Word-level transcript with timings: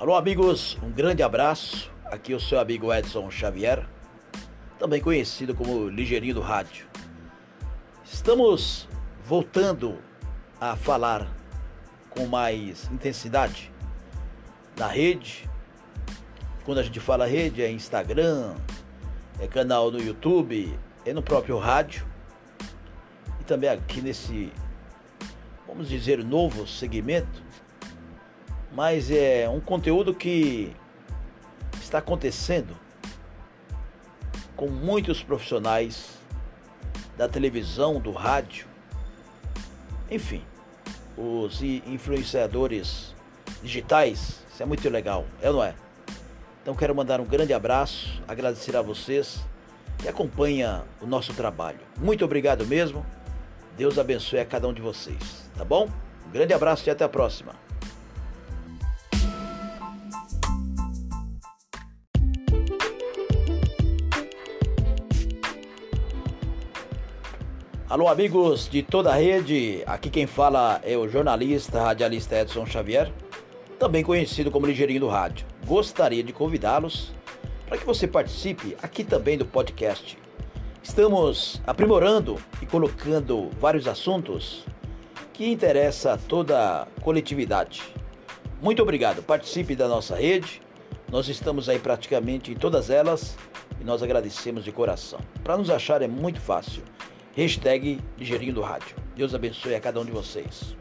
Alô, 0.00 0.16
amigos, 0.16 0.78
um 0.82 0.90
grande 0.90 1.22
abraço. 1.22 1.92
Aqui 2.06 2.32
é 2.32 2.36
o 2.36 2.40
seu 2.40 2.58
amigo 2.58 2.90
Edson 2.90 3.30
Xavier, 3.30 3.86
também 4.78 4.98
conhecido 4.98 5.54
como 5.54 5.90
Ligeirinho 5.90 6.36
do 6.36 6.40
Rádio. 6.40 6.86
Estamos 8.02 8.88
voltando 9.22 9.98
a 10.58 10.74
falar 10.74 11.30
com 12.08 12.24
mais 12.24 12.90
intensidade 12.90 13.70
na 14.74 14.86
rede. 14.86 15.46
Quando 16.64 16.78
a 16.78 16.82
gente 16.82 16.98
fala 16.98 17.26
rede, 17.26 17.62
é 17.62 17.70
Instagram, 17.70 18.54
é 19.38 19.46
canal 19.46 19.90
no 19.90 20.00
YouTube, 20.00 20.78
é 21.04 21.12
no 21.12 21.22
próprio 21.22 21.58
rádio 21.58 22.06
e 23.38 23.44
também 23.44 23.68
aqui 23.68 24.00
nesse, 24.00 24.50
vamos 25.66 25.90
dizer, 25.90 26.24
novo 26.24 26.66
segmento 26.66 27.49
mas 28.72 29.10
é 29.10 29.48
um 29.48 29.60
conteúdo 29.60 30.14
que 30.14 30.74
está 31.80 31.98
acontecendo 31.98 32.76
com 34.56 34.68
muitos 34.68 35.22
profissionais 35.22 36.18
da 37.16 37.28
televisão, 37.28 38.00
do 38.00 38.12
rádio, 38.12 38.66
enfim, 40.10 40.42
os 41.16 41.62
influenciadores 41.62 43.14
digitais, 43.62 44.44
isso 44.52 44.62
é 44.62 44.66
muito 44.66 44.88
legal, 44.88 45.24
é 45.40 45.48
ou 45.48 45.56
não 45.56 45.64
é? 45.64 45.74
Então 46.62 46.74
quero 46.74 46.94
mandar 46.94 47.20
um 47.20 47.24
grande 47.24 47.52
abraço, 47.52 48.22
agradecer 48.28 48.76
a 48.76 48.82
vocês 48.82 49.40
que 49.98 50.08
acompanham 50.08 50.84
o 51.00 51.06
nosso 51.06 51.32
trabalho. 51.34 51.80
Muito 51.98 52.24
obrigado 52.24 52.66
mesmo. 52.66 53.04
Deus 53.76 53.98
abençoe 53.98 54.40
a 54.40 54.44
cada 54.44 54.68
um 54.68 54.72
de 54.72 54.82
vocês, 54.82 55.50
tá 55.56 55.64
bom? 55.64 55.88
Um 56.26 56.30
grande 56.30 56.52
abraço 56.52 56.88
e 56.88 56.90
até 56.90 57.04
a 57.04 57.08
próxima. 57.08 57.69
Alô, 67.90 68.06
amigos 68.06 68.68
de 68.68 68.84
toda 68.84 69.10
a 69.10 69.16
rede. 69.16 69.82
Aqui 69.84 70.08
quem 70.08 70.24
fala 70.24 70.80
é 70.84 70.96
o 70.96 71.08
jornalista 71.08 71.82
radialista 71.82 72.36
Edson 72.38 72.64
Xavier, 72.64 73.12
também 73.80 74.04
conhecido 74.04 74.48
como 74.48 74.64
Ligeirinho 74.64 75.00
do 75.00 75.08
Rádio. 75.08 75.44
Gostaria 75.66 76.22
de 76.22 76.32
convidá-los 76.32 77.12
para 77.66 77.76
que 77.76 77.84
você 77.84 78.06
participe 78.06 78.76
aqui 78.80 79.02
também 79.02 79.36
do 79.36 79.44
podcast. 79.44 80.16
Estamos 80.80 81.60
aprimorando 81.66 82.38
e 82.62 82.66
colocando 82.66 83.50
vários 83.58 83.88
assuntos 83.88 84.64
que 85.32 85.50
interessam 85.50 86.12
a 86.12 86.16
toda 86.16 86.82
a 86.82 86.86
coletividade. 87.02 87.82
Muito 88.62 88.80
obrigado. 88.82 89.20
Participe 89.20 89.74
da 89.74 89.88
nossa 89.88 90.14
rede. 90.14 90.62
Nós 91.10 91.28
estamos 91.28 91.68
aí 91.68 91.80
praticamente 91.80 92.52
em 92.52 92.54
todas 92.54 92.88
elas 92.88 93.36
e 93.80 93.84
nós 93.84 94.00
agradecemos 94.00 94.62
de 94.62 94.70
coração. 94.70 95.18
Para 95.42 95.56
nos 95.56 95.70
achar 95.70 96.02
é 96.02 96.06
muito 96.06 96.40
fácil 96.40 96.84
Hashtag 97.32 98.00
Ligeirinho 98.18 98.52
do 98.52 98.60
Rádio. 98.60 98.96
Deus 99.14 99.32
abençoe 99.32 99.76
a 99.76 99.80
cada 99.80 100.00
um 100.00 100.04
de 100.04 100.10
vocês. 100.10 100.74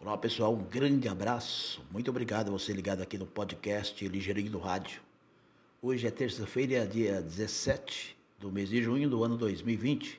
Olá 0.00 0.16
pessoal, 0.16 0.54
um 0.54 0.64
grande 0.64 1.08
abraço. 1.08 1.84
Muito 1.90 2.08
obrigado 2.08 2.48
a 2.48 2.52
você 2.52 2.72
ligado 2.72 3.02
aqui 3.02 3.18
no 3.18 3.26
podcast 3.26 4.08
Ligeirinho 4.08 4.50
do 4.50 4.58
Rádio. 4.58 5.02
Hoje 5.82 6.06
é 6.06 6.10
terça-feira, 6.10 6.86
dia 6.86 7.20
17 7.20 8.16
do 8.38 8.50
mês 8.50 8.70
de 8.70 8.82
junho 8.82 9.10
do 9.10 9.22
ano 9.22 9.36
2020. 9.36 10.18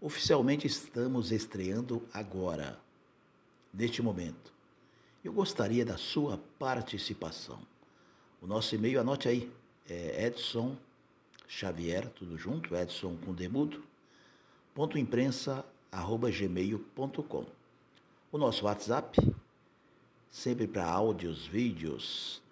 Oficialmente 0.00 0.64
estamos 0.64 1.32
estreando 1.32 2.06
agora, 2.14 2.78
neste 3.74 4.00
momento. 4.00 4.52
Eu 5.24 5.32
gostaria 5.32 5.84
da 5.84 5.96
sua 5.96 6.38
participação. 6.56 7.71
O 8.42 8.46
nosso 8.46 8.74
e-mail, 8.74 9.00
anote 9.00 9.28
aí, 9.28 9.50
é 9.88 10.26
Edson 10.26 10.76
Xavier, 11.46 12.10
tudo 12.10 12.36
junto, 12.36 12.74
Edson 12.74 13.16
com 13.24 13.32
demudo, 13.32 13.84
ponto 14.74 14.98
imprensa, 14.98 15.64
arroba 15.92 16.28
gmail.com. 16.28 17.46
O 18.32 18.38
nosso 18.38 18.64
WhatsApp, 18.64 19.16
sempre 20.28 20.66
para 20.66 20.84
áudios, 20.84 21.46
vídeos, 21.46 22.42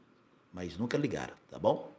mas 0.52 0.78
nunca 0.78 0.96
ligar, 0.96 1.36
tá 1.50 1.58
bom? 1.58 1.92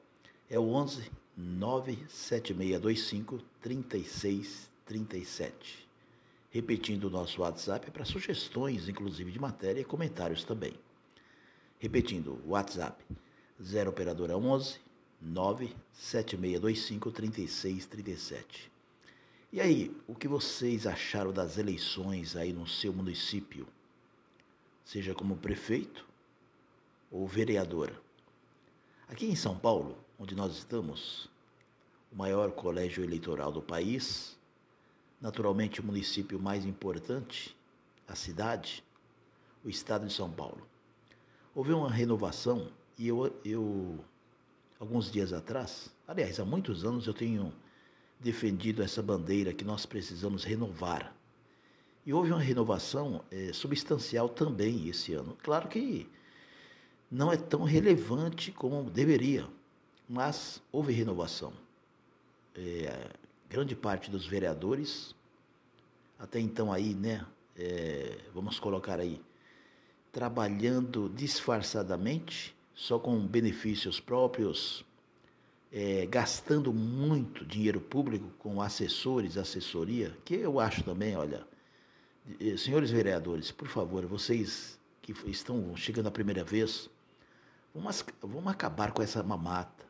É 0.50 0.58
o 0.58 0.70
11 0.70 1.12
97625 1.36 3.42
3637. 3.62 5.86
Repetindo 6.50 7.04
o 7.06 7.10
nosso 7.10 7.42
WhatsApp 7.42 7.92
para 7.92 8.06
sugestões, 8.06 8.88
inclusive 8.88 9.34
de 9.34 9.40
matéria 9.40 9.82
e 9.82 9.86
comentários 9.86 10.46
também. 10.46 10.74
Repetindo, 11.78 12.42
WhatsApp 12.48 13.04
0 13.64 13.90
operadora 13.90 14.38
11 14.38 14.80
97625 15.22 17.12
3637. 17.12 18.72
E 19.54 19.62
aí, 19.62 19.96
o 20.08 20.16
que 20.16 20.28
vocês 20.28 20.88
acharam 20.88 21.32
das 21.32 21.58
eleições 21.58 22.36
aí 22.36 22.52
no 22.52 22.66
seu 22.66 22.92
município? 22.92 23.68
Seja 24.84 25.14
como 25.14 25.38
prefeito 25.38 26.08
ou 27.12 27.28
vereadora. 27.28 28.02
Aqui 29.08 29.28
em 29.28 29.36
São 29.36 29.56
Paulo, 29.58 29.98
onde 30.18 30.34
nós 30.34 30.58
estamos, 30.58 31.30
o 32.12 32.16
maior 32.16 32.52
colégio 32.52 33.04
eleitoral 33.04 33.52
do 33.52 33.62
país, 33.62 34.38
naturalmente 35.20 35.82
o 35.82 35.84
município 35.84 36.40
mais 36.40 36.66
importante, 36.66 37.56
a 38.08 38.16
cidade, 38.16 38.84
o 39.64 39.70
estado 39.70 40.08
de 40.08 40.14
São 40.14 40.32
Paulo. 40.32 40.66
Houve 41.54 41.74
uma 41.74 41.92
renovação 41.92 42.72
e 43.02 43.08
eu, 43.08 43.36
eu, 43.44 44.06
alguns 44.80 45.12
dias 45.12 45.34
atrás, 45.34 45.90
aliás, 46.08 46.40
há 46.40 46.46
muitos 46.46 46.86
anos 46.86 47.08
eu 47.08 47.16
tenho 47.16 47.52
defendido 48.20 48.84
essa 48.84 49.02
bandeira 49.02 49.52
que 49.52 49.66
nós 49.66 49.88
precisamos 49.88 50.44
renovar. 50.44 51.12
E 52.06 52.14
houve 52.14 52.30
uma 52.32 52.40
renovação 52.40 53.26
é, 53.32 53.52
substancial 53.54 54.30
também 54.30 54.88
esse 54.88 55.14
ano. 55.14 55.36
Claro 55.42 55.68
que 55.68 56.08
não 57.10 57.34
é 57.34 57.38
tão 57.38 57.64
relevante 57.64 58.52
como 58.52 58.88
deveria, 58.88 59.48
mas 60.08 60.62
houve 60.72 60.94
renovação. 60.94 61.54
É, 62.54 63.10
grande 63.50 63.76
parte 63.76 64.12
dos 64.12 64.28
vereadores, 64.28 65.16
até 66.20 66.40
então 66.40 66.72
aí, 66.72 66.94
né, 66.94 67.26
é, 67.58 68.20
vamos 68.32 68.60
colocar 68.60 69.00
aí, 69.00 69.20
trabalhando 70.12 71.10
disfarçadamente, 71.10 72.56
só 72.74 72.98
com 73.00 73.20
benefícios 73.20 74.00
próprios, 74.00 74.86
é, 75.72 76.06
gastando 76.06 76.74
muito 76.74 77.46
dinheiro 77.46 77.80
público 77.80 78.30
com 78.40 78.62
assessores, 78.62 79.38
assessoria, 79.38 80.18
que 80.26 80.36
eu 80.36 80.60
acho 80.60 80.84
também, 80.84 81.16
olha, 81.16 81.46
eh, 82.40 82.58
senhores 82.58 82.92
vereadores, 82.92 83.52
por 83.52 83.68
favor, 83.68 84.06
vocês 84.06 84.80
que 85.02 85.14
estão 85.30 85.76
chegando 85.76 86.08
a 86.08 86.12
primeira 86.12 86.44
vez, 86.44 86.90
vamos, 87.74 88.06
vamos 88.22 88.52
acabar 88.52 88.92
com 88.92 89.02
essa 89.02 89.24
mamata. 89.24 89.86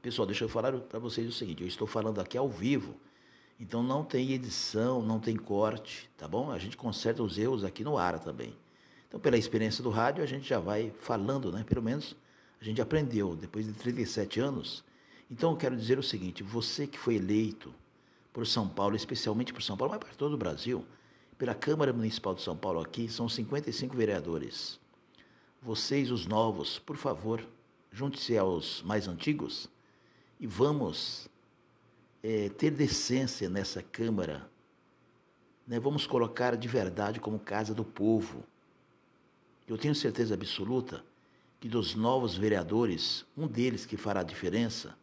Pessoal, 0.00 0.26
deixa 0.26 0.44
eu 0.44 0.48
falar 0.48 0.72
para 0.72 0.98
vocês 0.98 1.28
o 1.28 1.32
seguinte: 1.32 1.62
eu 1.62 1.68
estou 1.68 1.86
falando 1.86 2.20
aqui 2.20 2.38
ao 2.38 2.48
vivo, 2.48 2.94
então 3.58 3.82
não 3.82 4.04
tem 4.04 4.32
edição, 4.32 5.02
não 5.02 5.18
tem 5.18 5.36
corte, 5.36 6.08
tá 6.16 6.28
bom? 6.28 6.50
A 6.50 6.58
gente 6.58 6.76
conserta 6.76 7.22
os 7.22 7.38
erros 7.38 7.64
aqui 7.64 7.82
no 7.82 7.98
ar 7.98 8.18
também. 8.20 8.54
Então, 9.08 9.20
pela 9.20 9.36
experiência 9.36 9.82
do 9.82 9.90
rádio, 9.90 10.22
a 10.22 10.26
gente 10.26 10.48
já 10.48 10.58
vai 10.58 10.92
falando, 11.00 11.52
né? 11.52 11.64
Pelo 11.64 11.82
menos 11.82 12.16
a 12.60 12.64
gente 12.64 12.80
aprendeu 12.80 13.36
depois 13.36 13.66
de 13.66 13.72
37 13.72 14.40
anos. 14.40 14.84
Então, 15.30 15.52
eu 15.52 15.56
quero 15.56 15.76
dizer 15.76 15.98
o 15.98 16.02
seguinte: 16.02 16.42
você 16.42 16.86
que 16.86 16.98
foi 16.98 17.16
eleito 17.16 17.72
por 18.32 18.46
São 18.46 18.68
Paulo, 18.68 18.96
especialmente 18.96 19.52
por 19.52 19.62
São 19.62 19.76
Paulo, 19.76 19.92
mas 19.92 20.00
para 20.04 20.14
todo 20.14 20.34
o 20.34 20.38
Brasil, 20.38 20.84
pela 21.38 21.54
Câmara 21.54 21.92
Municipal 21.92 22.34
de 22.34 22.42
São 22.42 22.56
Paulo 22.56 22.80
aqui, 22.80 23.08
são 23.08 23.28
55 23.28 23.96
vereadores. 23.96 24.78
Vocês, 25.62 26.10
os 26.10 26.26
novos, 26.26 26.78
por 26.78 26.96
favor, 26.96 27.46
junte-se 27.90 28.36
aos 28.36 28.82
mais 28.82 29.08
antigos 29.08 29.68
e 30.38 30.46
vamos 30.46 31.28
é, 32.22 32.48
ter 32.50 32.70
decência 32.70 33.48
nessa 33.48 33.82
Câmara. 33.82 34.48
Né? 35.66 35.80
Vamos 35.80 36.06
colocar 36.06 36.56
de 36.56 36.68
verdade 36.68 37.20
como 37.20 37.38
casa 37.38 37.74
do 37.74 37.84
povo 37.84 38.44
eu 39.68 39.76
tenho 39.76 39.94
certeza 39.94 40.34
absoluta 40.34 41.04
que 41.60 41.68
dos 41.68 41.94
novos 41.94 42.36
vereadores, 42.36 43.24
um 43.36 43.46
deles 43.46 43.86
que 43.86 43.96
fará 43.96 44.20
a 44.20 44.24
diferença, 44.24 44.96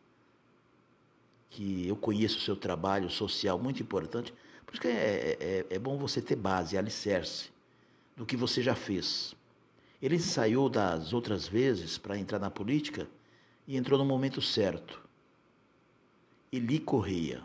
que 1.49 1.87
eu 1.87 1.95
conheço 1.95 2.37
o 2.37 2.41
seu 2.41 2.55
trabalho 2.55 3.09
social 3.09 3.59
muito 3.59 3.81
importante, 3.81 4.33
por 4.65 4.73
isso 4.73 4.81
que 4.81 4.87
é, 4.87 5.37
é, 5.39 5.65
é 5.69 5.79
bom 5.79 5.97
você 5.97 6.21
ter 6.21 6.35
base, 6.35 6.77
alicerce 6.77 7.51
do 8.15 8.25
que 8.25 8.37
você 8.37 8.61
já 8.61 8.75
fez. 8.75 9.35
Ele 10.01 10.19
saiu 10.19 10.67
das 10.67 11.13
outras 11.13 11.47
vezes 11.47 11.97
para 11.97 12.17
entrar 12.17 12.39
na 12.39 12.49
política 12.49 13.07
e 13.67 13.77
entrou 13.77 13.97
no 13.97 14.05
momento 14.05 14.41
certo. 14.41 15.01
Eli 16.51 16.79
Correia, 16.79 17.41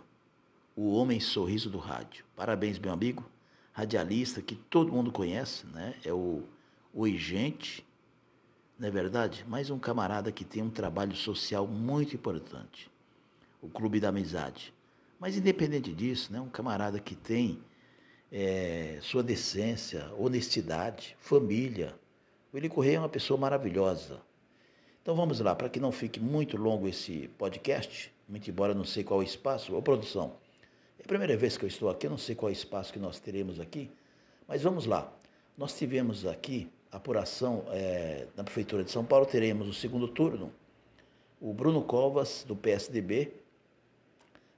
o 0.75 0.93
homem 0.93 1.21
sorriso 1.21 1.71
do 1.71 1.79
rádio. 1.79 2.25
Parabéns, 2.37 2.79
meu 2.79 2.93
amigo, 2.93 3.25
radialista 3.73 4.43
que 4.43 4.55
todo 4.55 4.93
mundo 4.93 5.13
conhece, 5.13 5.67
né? 5.67 5.95
É 6.05 6.13
o, 6.13 6.43
o 6.93 7.07
Igente, 7.07 7.87
não 8.79 8.89
é 8.89 8.91
verdade? 8.91 9.45
Mais 9.49 9.71
um 9.71 9.79
camarada 9.79 10.33
que 10.33 10.45
tem 10.45 10.63
um 10.63 10.71
trabalho 10.71 11.15
social 11.15 11.67
muito 11.67 12.15
importante. 12.15 12.91
O 13.61 13.69
Clube 13.69 14.01
da 14.01 14.09
Amizade. 14.09 14.73
Mas 15.19 15.37
independente 15.37 15.93
disso, 15.93 16.33
né? 16.33 16.41
Um 16.41 16.49
camarada 16.49 17.01
que 17.01 17.15
tem 17.15 17.61
é, 18.31 18.99
sua 19.03 19.23
decência, 19.23 20.11
honestidade, 20.17 21.17
família. 21.19 21.99
O 22.53 22.57
Willi 22.57 22.69
Correia 22.69 22.97
é 22.97 23.01
uma 23.01 23.09
pessoa 23.09 23.39
maravilhosa. 23.39 24.21
Então 25.03 25.17
vamos 25.17 25.41
lá, 25.41 25.55
para 25.55 25.69
que 25.69 25.81
não 25.81 25.91
fique 25.91 26.21
muito 26.21 26.57
longo 26.57 26.87
esse 26.87 27.29
podcast, 27.39 28.13
muito 28.29 28.49
embora 28.51 28.75
não 28.75 28.85
sei 28.85 29.03
qual 29.03 29.21
é 29.21 29.25
o 29.25 29.27
espaço, 29.27 29.75
ô 29.75 29.81
produção, 29.81 30.37
é 30.99 31.03
a 31.03 31.07
primeira 31.07 31.37
vez 31.37 31.57
que 31.57 31.65
eu 31.65 31.69
estou 31.69 31.89
aqui, 31.89 32.07
eu 32.07 32.11
não 32.11 32.19
sei 32.19 32.35
qual 32.35 32.51
é 32.51 32.53
o 32.53 32.55
espaço 32.55 32.93
que 32.93 32.99
nós 32.99 33.19
teremos 33.19 33.59
aqui, 33.59 33.91
mas 34.47 34.63
vamos 34.63 34.85
lá. 34.85 35.11
Nós 35.57 35.77
tivemos 35.77 36.27
aqui 36.27 36.71
apuração 36.91 37.65
é, 37.69 38.27
na 38.37 38.45
Prefeitura 38.45 38.83
de 38.83 38.91
São 38.91 39.05
Paulo, 39.05 39.27
teremos 39.27 39.69
o 39.69 39.73
segundo 39.73 40.09
turno. 40.09 40.53
O 41.41 41.53
Bruno 41.53 41.83
Covas, 41.83 42.45
do 42.47 42.57
PSDB, 42.57 43.33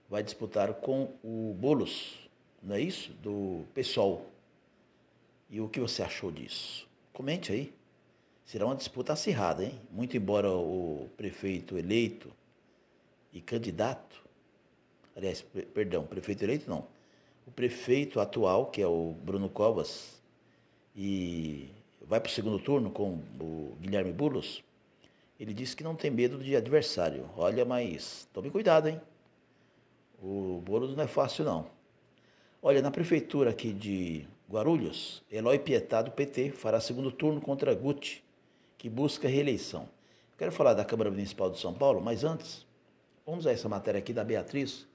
vai 0.09 0.23
disputar 0.23 0.73
com 0.75 1.13
o 1.23 1.55
Bolos, 1.59 2.29
não 2.63 2.75
é 2.75 2.81
isso? 2.81 3.13
Do 3.15 3.65
PSOL. 3.75 4.27
E 5.49 5.61
o 5.61 5.69
que 5.69 5.81
você 5.81 6.03
achou 6.03 6.31
disso? 6.31 6.87
Comente 7.13 7.53
aí. 7.53 7.73
Será 8.45 8.67
uma 8.67 8.75
disputa 8.75 9.13
acirrada, 9.13 9.65
hein? 9.65 9.81
Muito 9.91 10.17
embora 10.17 10.51
o 10.51 11.09
prefeito 11.17 11.79
eleito 11.79 12.33
e 13.33 13.41
candidato, 13.41 14.25
aliás, 15.17 15.43
perdão, 15.73 16.05
prefeito 16.05 16.43
eleito 16.43 16.69
não, 16.69 16.87
o 17.47 17.51
prefeito 17.51 18.21
atual, 18.21 18.67
que 18.67 18.83
é 18.83 18.87
o 18.87 19.15
Bruno 19.23 19.49
Covas, 19.49 20.21
e 20.97 21.69
vai 22.07 22.21
para 22.21 22.29
o 22.29 22.33
segundo 22.33 22.59
turno 22.59 22.91
com 22.91 23.21
o 23.41 23.77
Guilherme 23.81 24.13
Bulos, 24.13 24.63
ele 25.39 25.55
disse 25.55 25.75
que 25.75 25.83
não 25.83 25.95
tem 25.95 26.11
medo 26.11 26.39
de 26.39 26.55
adversário. 26.55 27.29
Olha, 27.37 27.65
mas 27.65 28.29
tome 28.33 28.51
cuidado, 28.51 28.89
hein? 28.89 29.01
O 30.23 30.61
Boulos 30.65 30.95
não 30.95 31.05
é 31.05 31.07
fácil, 31.07 31.45
não. 31.45 31.67
Olha, 32.63 32.83
na 32.83 32.91
prefeitura 32.91 33.51
aqui 33.51 33.73
de 33.73 34.29
Guarulhos, 34.51 35.23
Eloy 35.31 35.59
Pietá, 35.59 36.03
do 36.03 36.11
PT, 36.11 36.51
fará 36.51 36.79
segundo 36.79 37.11
turno 37.11 37.41
contra 37.41 37.75
Guti, 37.75 38.23
que 38.77 38.91
busca 38.91 39.29
reeleição. 39.29 39.89
Quero 40.37 40.53
falar 40.53 40.75
da 40.75 40.85
Câmara 40.85 41.11
Municipal 41.11 41.51
de 41.51 41.59
São 41.59 41.73
Paulo, 41.73 42.03
mas 42.03 42.23
antes, 42.23 42.67
vamos 43.25 43.47
a 43.47 43.53
essa 43.53 43.69
matéria 43.69 43.99
aqui 43.99 44.13
da 44.13 44.25
Beatriz 44.25 44.87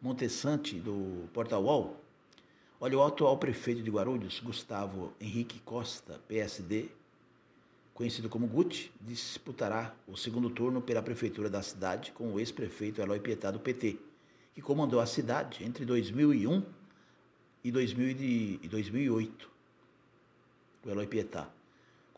Montessante, 0.00 0.78
do 0.78 1.28
Portal 1.32 1.62
UOL. 1.64 1.96
Olha, 2.80 2.96
o 2.96 3.02
atual 3.02 3.36
prefeito 3.38 3.82
de 3.82 3.90
Guarulhos, 3.90 4.40
Gustavo 4.40 5.12
Henrique 5.20 5.58
Costa, 5.60 6.20
PSD, 6.28 6.88
conhecido 7.92 8.28
como 8.28 8.46
Guti, 8.46 8.92
disputará 9.00 9.94
o 10.06 10.16
segundo 10.16 10.48
turno 10.48 10.80
pela 10.80 11.02
prefeitura 11.02 11.50
da 11.50 11.60
cidade 11.60 12.12
com 12.12 12.32
o 12.32 12.38
ex-prefeito 12.38 13.00
Eloy 13.00 13.18
Pietá, 13.18 13.50
do 13.50 13.58
PT, 13.58 13.98
que 14.54 14.62
comandou 14.62 15.00
a 15.00 15.06
cidade 15.06 15.64
entre 15.64 15.84
2001 15.84 16.62
e 17.64 17.70
2008. 17.70 19.50
O 20.84 20.90
Eloy 20.90 21.06
Pietá 21.06 21.50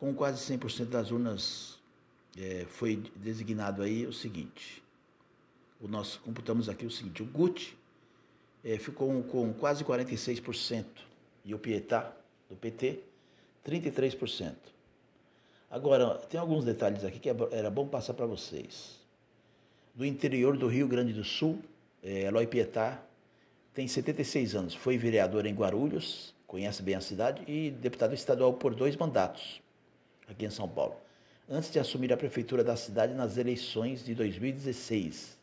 com 0.01 0.15
quase 0.15 0.41
100% 0.51 0.85
das 0.85 1.11
urnas, 1.11 1.77
é, 2.35 2.65
foi 2.67 3.03
designado 3.15 3.83
aí 3.83 4.07
o 4.07 4.11
seguinte. 4.11 4.81
O 5.79 5.87
nós 5.87 6.17
computamos 6.17 6.67
aqui 6.67 6.87
o 6.87 6.91
seguinte: 6.91 7.21
o 7.21 7.25
Gucci 7.27 7.77
é, 8.63 8.77
ficou 8.77 9.23
com 9.23 9.53
quase 9.53 9.83
46% 9.83 10.85
e 11.43 11.53
o 11.53 11.59
Pietá, 11.59 12.13
do 12.49 12.55
PT, 12.55 12.99
33%. 13.65 14.53
Agora, 15.69 16.15
tem 16.29 16.39
alguns 16.39 16.65
detalhes 16.65 17.03
aqui 17.03 17.19
que 17.19 17.29
é 17.29 17.35
era 17.51 17.69
bom 17.69 17.87
passar 17.87 18.13
para 18.13 18.25
vocês. 18.25 18.99
Do 19.95 20.05
interior 20.05 20.57
do 20.57 20.67
Rio 20.67 20.87
Grande 20.87 21.13
do 21.13 21.23
Sul, 21.23 21.59
é, 22.03 22.23
Eloy 22.23 22.47
Pietá 22.47 23.01
tem 23.73 23.87
76 23.87 24.55
anos, 24.55 24.75
foi 24.75 24.97
vereador 24.97 25.45
em 25.45 25.53
Guarulhos, 25.53 26.33
conhece 26.45 26.83
bem 26.83 26.95
a 26.95 27.01
cidade, 27.01 27.41
e 27.47 27.71
deputado 27.71 28.13
estadual 28.13 28.53
por 28.53 28.75
dois 28.75 28.97
mandatos 28.97 29.61
aqui 30.27 30.45
em 30.45 30.49
São 30.49 30.67
Paulo, 30.67 30.95
antes 31.49 31.71
de 31.71 31.79
assumir 31.79 32.11
a 32.11 32.17
prefeitura 32.17 32.63
da 32.63 32.75
cidade 32.75 33.13
nas 33.13 33.37
eleições 33.37 34.03
de 34.03 34.13
2016. 34.13 35.37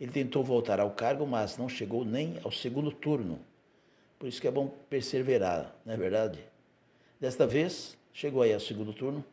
Ele 0.00 0.12
tentou 0.12 0.44
voltar 0.44 0.80
ao 0.80 0.90
cargo, 0.90 1.26
mas 1.26 1.56
não 1.56 1.68
chegou 1.68 2.04
nem 2.04 2.38
ao 2.44 2.52
segundo 2.52 2.90
turno. 2.92 3.38
Por 4.18 4.28
isso 4.28 4.40
que 4.40 4.48
é 4.48 4.50
bom 4.50 4.68
perseverar, 4.88 5.74
não 5.84 5.94
é 5.94 5.96
verdade? 5.96 6.38
Desta 7.20 7.46
vez, 7.46 7.96
chegou 8.12 8.42
aí 8.42 8.52
ao 8.52 8.60
segundo 8.60 8.92
turno 8.92 9.24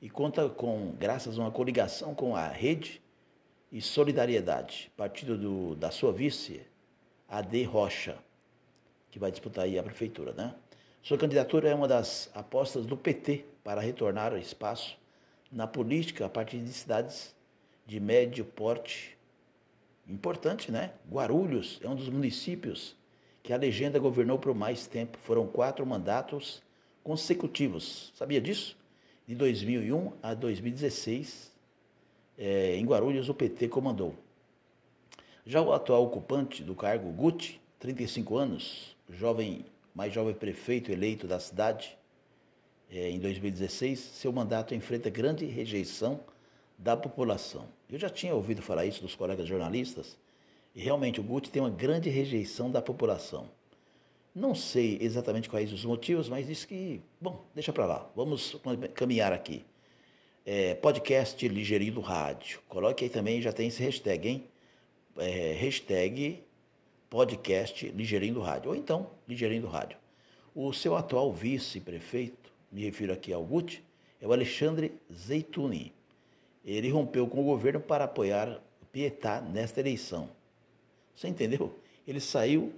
e 0.00 0.08
conta 0.08 0.48
com, 0.48 0.94
graças 0.98 1.38
a 1.38 1.42
uma 1.42 1.50
coligação 1.50 2.14
com 2.14 2.36
a 2.36 2.48
Rede 2.48 3.00
e 3.72 3.80
Solidariedade, 3.80 4.90
partido 4.96 5.36
do, 5.36 5.74
da 5.74 5.90
sua 5.90 6.12
vice, 6.12 6.60
AD 7.28 7.64
Rocha, 7.64 8.16
que 9.10 9.18
vai 9.18 9.30
disputar 9.30 9.64
aí 9.64 9.78
a 9.78 9.82
prefeitura, 9.82 10.32
né? 10.32 10.54
Sua 11.02 11.18
candidatura 11.18 11.68
é 11.68 11.74
uma 11.74 11.86
das 11.86 12.30
apostas 12.34 12.86
do 12.86 12.96
PT 12.96 13.44
para 13.62 13.80
retornar 13.80 14.32
ao 14.32 14.38
espaço 14.38 14.96
na 15.52 15.66
política 15.66 16.26
a 16.26 16.28
partir 16.28 16.58
de 16.58 16.72
cidades 16.72 17.34
de 17.86 18.00
médio 18.00 18.44
porte. 18.44 19.16
Importante, 20.08 20.70
né? 20.70 20.92
Guarulhos 21.10 21.80
é 21.82 21.88
um 21.88 21.94
dos 21.94 22.08
municípios 22.08 22.94
que 23.42 23.52
a 23.52 23.56
legenda 23.56 23.98
governou 23.98 24.38
por 24.38 24.54
mais 24.54 24.86
tempo. 24.86 25.18
Foram 25.18 25.46
quatro 25.46 25.84
mandatos 25.86 26.62
consecutivos. 27.02 28.12
Sabia 28.14 28.40
disso? 28.40 28.76
De 29.26 29.34
2001 29.34 30.12
a 30.22 30.34
2016, 30.34 31.52
é, 32.36 32.76
em 32.76 32.84
Guarulhos, 32.84 33.28
o 33.28 33.34
PT 33.34 33.68
comandou. 33.68 34.14
Já 35.46 35.60
o 35.60 35.72
atual 35.72 36.04
ocupante 36.04 36.62
do 36.62 36.74
cargo, 36.74 37.10
Guti, 37.10 37.60
35 37.78 38.36
anos, 38.36 38.96
jovem 39.10 39.64
mais 39.94 40.12
jovem 40.12 40.34
prefeito 40.34 40.90
eleito 40.90 41.26
da 41.26 41.38
cidade 41.38 41.96
é, 42.90 43.10
em 43.10 43.18
2016, 43.18 43.98
seu 43.98 44.32
mandato 44.32 44.74
enfrenta 44.74 45.08
grande 45.08 45.44
rejeição 45.46 46.20
da 46.84 46.94
população. 46.94 47.66
Eu 47.88 47.98
já 47.98 48.10
tinha 48.10 48.34
ouvido 48.34 48.60
falar 48.60 48.84
isso 48.84 49.00
dos 49.00 49.14
colegas 49.14 49.48
jornalistas, 49.48 50.18
e 50.74 50.82
realmente 50.82 51.18
o 51.18 51.22
Guti 51.22 51.48
tem 51.48 51.62
uma 51.62 51.70
grande 51.70 52.10
rejeição 52.10 52.70
da 52.70 52.82
população. 52.82 53.48
Não 54.34 54.54
sei 54.54 54.98
exatamente 55.00 55.48
quais 55.48 55.72
os 55.72 55.82
motivos, 55.82 56.28
mas 56.28 56.46
disse 56.46 56.66
que, 56.66 57.00
bom, 57.18 57.42
deixa 57.54 57.72
para 57.72 57.86
lá, 57.86 58.10
vamos 58.14 58.60
caminhar 58.92 59.32
aqui. 59.32 59.64
É, 60.44 60.74
podcast 60.74 61.48
Ligeirinho 61.48 61.94
do 61.94 62.00
Rádio. 62.02 62.60
Coloque 62.68 63.04
aí 63.04 63.08
também, 63.08 63.40
já 63.40 63.50
tem 63.50 63.68
esse 63.68 63.82
hashtag, 63.82 64.28
hein? 64.28 64.44
É, 65.16 65.54
hashtag 65.54 66.42
podcast 67.08 67.88
Ligeirinho 67.88 68.34
do 68.34 68.40
Rádio, 68.42 68.68
ou 68.68 68.76
então 68.76 69.10
Ligeirinho 69.26 69.62
do 69.62 69.68
Rádio. 69.68 69.96
O 70.54 70.70
seu 70.74 70.94
atual 70.96 71.32
vice-prefeito, 71.32 72.52
me 72.70 72.84
refiro 72.84 73.14
aqui 73.14 73.32
ao 73.32 73.42
Guti, 73.42 73.82
é 74.20 74.26
o 74.26 74.32
Alexandre 74.34 74.92
Zeituni. 75.10 75.94
Ele 76.64 76.88
rompeu 76.90 77.26
com 77.26 77.40
o 77.40 77.44
governo 77.44 77.80
para 77.80 78.04
apoiar 78.04 78.60
Pietá 78.92 79.40
nesta 79.40 79.80
eleição. 79.80 80.30
Você 81.14 81.28
entendeu? 81.28 81.76
Ele 82.06 82.20
saiu 82.20 82.72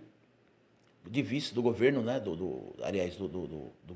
de 1.09 1.23
vice 1.23 1.55
do 1.55 1.62
governo, 1.62 2.02
né, 2.02 2.19
do, 2.19 2.35
do 2.35 2.75
aliás, 2.83 3.16
do, 3.16 3.28
do, 3.28 3.47
do, 3.47 3.73
do 3.85 3.95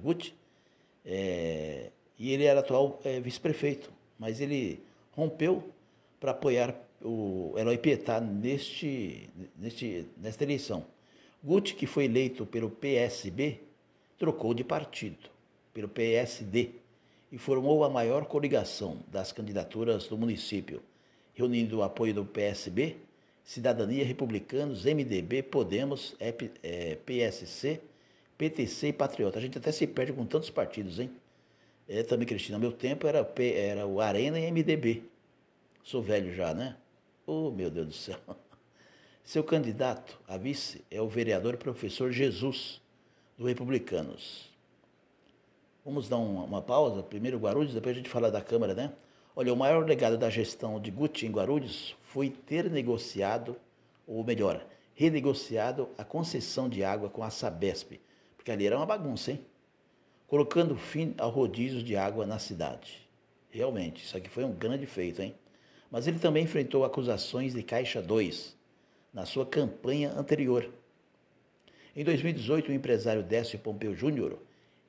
é, 1.04 1.90
e 2.18 2.32
ele 2.32 2.44
era 2.44 2.60
atual 2.60 3.00
é, 3.04 3.18
vice-prefeito, 3.20 3.90
mas 4.18 4.40
ele 4.40 4.80
rompeu 5.12 5.64
para 6.20 6.32
apoiar 6.32 6.74
o 7.02 7.54
Eloy 7.56 7.78
Pietá 7.78 8.20
neste, 8.20 9.28
neste, 9.56 10.06
nesta 10.18 10.44
eleição. 10.44 10.84
Guti, 11.42 11.74
que 11.74 11.86
foi 11.86 12.04
eleito 12.04 12.44
pelo 12.44 12.70
PSB, 12.70 13.60
trocou 14.18 14.52
de 14.52 14.62
partido, 14.62 15.30
pelo 15.72 15.88
PSD, 15.88 16.70
e 17.30 17.38
formou 17.38 17.84
a 17.84 17.90
maior 17.90 18.24
coligação 18.26 18.98
das 19.08 19.32
candidaturas 19.32 20.08
do 20.08 20.18
município, 20.18 20.82
reunindo 21.34 21.78
o 21.78 21.82
apoio 21.82 22.12
do 22.12 22.24
PSB, 22.24 22.96
Cidadania, 23.44 24.04
Republicanos, 24.04 24.84
MDB, 24.84 25.42
Podemos, 25.42 26.16
PSC, 27.04 27.80
PTC 28.36 28.88
e 28.88 28.92
Patriota. 28.92 29.38
A 29.38 29.42
gente 29.42 29.58
até 29.58 29.72
se 29.72 29.86
perde 29.86 30.12
com 30.12 30.24
tantos 30.26 30.50
partidos, 30.50 30.98
hein? 30.98 31.10
É, 31.88 32.02
também, 32.02 32.26
Cristina, 32.26 32.58
meu 32.58 32.72
tempo 32.72 33.06
era, 33.06 33.28
era 33.54 33.86
o 33.86 34.00
Arena 34.00 34.38
e 34.38 34.50
MDB. 34.50 35.02
Sou 35.82 36.00
velho 36.00 36.32
já, 36.34 36.54
né? 36.54 36.76
Oh, 37.26 37.50
meu 37.50 37.70
Deus 37.70 37.86
do 37.88 37.92
céu. 37.92 38.18
Seu 39.24 39.42
candidato 39.42 40.18
a 40.26 40.36
vice 40.36 40.84
é 40.90 41.00
o 41.00 41.08
vereador 41.08 41.56
professor 41.56 42.12
Jesus, 42.12 42.80
do 43.36 43.46
Republicanos. 43.46 44.49
Vamos 45.82 46.10
dar 46.10 46.18
uma, 46.18 46.44
uma 46.44 46.60
pausa? 46.60 47.02
Primeiro 47.02 47.38
Guarulhos, 47.38 47.72
depois 47.72 47.94
a 47.94 47.98
gente 47.98 48.10
fala 48.10 48.30
da 48.30 48.42
Câmara, 48.42 48.74
né? 48.74 48.92
Olha, 49.34 49.52
o 49.52 49.56
maior 49.56 49.86
legado 49.86 50.18
da 50.18 50.28
gestão 50.28 50.78
de 50.78 50.90
Guti 50.90 51.26
em 51.26 51.30
Guarulhos 51.30 51.96
foi 52.02 52.28
ter 52.28 52.70
negociado, 52.70 53.56
ou 54.06 54.22
melhor, 54.22 54.66
renegociado 54.94 55.88
a 55.96 56.04
concessão 56.04 56.68
de 56.68 56.84
água 56.84 57.08
com 57.08 57.22
a 57.22 57.30
Sabesp, 57.30 57.98
porque 58.36 58.50
ali 58.50 58.66
era 58.66 58.76
uma 58.76 58.84
bagunça, 58.84 59.30
hein? 59.30 59.40
Colocando 60.26 60.76
fim 60.76 61.14
ao 61.16 61.30
rodízio 61.30 61.82
de 61.82 61.96
água 61.96 62.26
na 62.26 62.38
cidade. 62.38 63.08
Realmente, 63.48 64.04
isso 64.04 64.14
aqui 64.16 64.28
foi 64.28 64.44
um 64.44 64.52
grande 64.52 64.84
feito, 64.84 65.22
hein? 65.22 65.34
Mas 65.90 66.06
ele 66.06 66.18
também 66.18 66.44
enfrentou 66.44 66.84
acusações 66.84 67.54
de 67.54 67.62
Caixa 67.62 68.02
2 68.02 68.54
na 69.14 69.24
sua 69.24 69.46
campanha 69.46 70.12
anterior. 70.12 70.68
Em 71.96 72.04
2018, 72.04 72.70
o 72.70 72.74
empresário 72.74 73.22
Décio 73.22 73.58
Pompeu 73.58 73.94
Júnior 73.94 74.38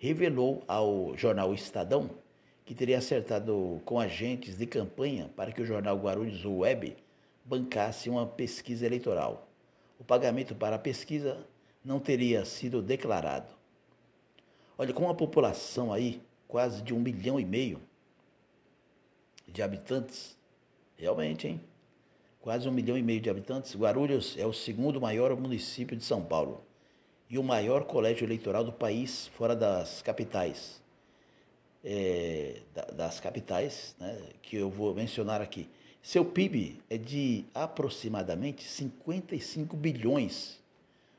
revelou 0.01 0.63
ao 0.67 1.15
jornal 1.15 1.53
Estadão 1.53 2.09
que 2.65 2.73
teria 2.73 2.97
acertado 2.97 3.79
com 3.85 3.99
agentes 3.99 4.57
de 4.57 4.65
campanha 4.65 5.29
para 5.35 5.51
que 5.51 5.61
o 5.61 5.65
jornal 5.65 5.95
Guarulhos 5.95 6.43
Web 6.43 6.97
bancasse 7.45 8.09
uma 8.09 8.25
pesquisa 8.25 8.83
eleitoral. 8.83 9.47
O 9.99 10.03
pagamento 10.03 10.55
para 10.55 10.75
a 10.75 10.79
pesquisa 10.79 11.45
não 11.85 11.99
teria 11.99 12.43
sido 12.45 12.81
declarado. 12.81 13.53
Olha, 14.75 14.91
com 14.91 15.03
uma 15.03 15.13
população 15.13 15.93
aí 15.93 16.19
quase 16.47 16.81
de 16.81 16.95
um 16.95 16.99
milhão 16.99 17.39
e 17.39 17.45
meio 17.45 17.79
de 19.47 19.61
habitantes, 19.61 20.35
realmente, 20.97 21.47
hein? 21.47 21.61
Quase 22.41 22.67
um 22.67 22.71
milhão 22.71 22.97
e 22.97 23.03
meio 23.03 23.21
de 23.21 23.29
habitantes, 23.29 23.75
Guarulhos 23.75 24.35
é 24.35 24.47
o 24.47 24.53
segundo 24.53 24.99
maior 24.99 25.39
município 25.39 25.95
de 25.95 26.03
São 26.03 26.23
Paulo 26.23 26.65
e 27.31 27.39
o 27.39 27.43
maior 27.43 27.85
colégio 27.85 28.25
eleitoral 28.25 28.61
do 28.61 28.73
país, 28.73 29.27
fora 29.37 29.55
das 29.55 30.01
capitais. 30.01 30.81
É, 31.81 32.57
das 32.93 33.21
capitais, 33.21 33.95
né, 33.97 34.21
que 34.41 34.57
eu 34.57 34.69
vou 34.69 34.93
mencionar 34.93 35.41
aqui. 35.41 35.67
Seu 36.03 36.25
PIB 36.25 36.81
é 36.89 36.97
de 36.97 37.45
aproximadamente 37.55 38.63
55 38.63 39.77
bilhões, 39.77 40.59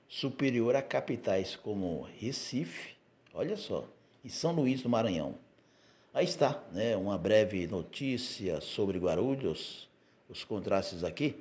superior 0.07 0.77
a 0.77 0.83
capitais 0.83 1.57
como 1.57 2.07
Recife, 2.19 2.95
olha 3.33 3.57
só, 3.57 3.89
e 4.23 4.29
São 4.29 4.53
Luís 4.53 4.83
do 4.83 4.91
Maranhão. 4.91 5.35
Aí 6.13 6.27
está, 6.27 6.63
né, 6.73 6.95
uma 6.95 7.17
breve 7.17 7.67
notícia 7.67 8.61
sobre 8.61 8.99
Guarulhos, 8.99 9.89
os 10.29 10.45
contrastes 10.45 11.05
aqui. 11.05 11.35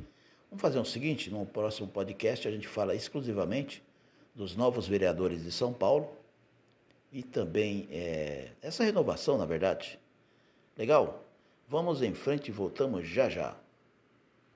Vamos 0.49 0.61
fazer 0.61 0.79
o 0.79 0.85
seguinte, 0.85 1.29
no 1.29 1.45
próximo 1.45 1.89
podcast 1.89 2.47
a 2.47 2.51
gente 2.51 2.69
fala 2.69 2.95
exclusivamente 2.95 3.83
dos 4.33 4.55
novos 4.55 4.87
vereadores 4.87 5.43
de 5.43 5.51
São 5.51 5.73
Paulo 5.73 6.09
e 7.11 7.21
também 7.21 7.87
é, 7.91 8.51
essa 8.61 8.83
renovação, 8.83 9.37
na 9.37 9.45
verdade. 9.45 9.99
Legal? 10.77 11.23
Vamos 11.67 12.01
em 12.01 12.13
frente 12.13 12.47
e 12.49 12.51
voltamos 12.51 13.07
já 13.07 13.29
já. 13.29 13.55